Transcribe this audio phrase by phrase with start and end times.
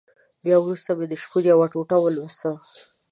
[0.43, 2.57] بيا وروسته مې د شپون يوه ټوټه ولوستله.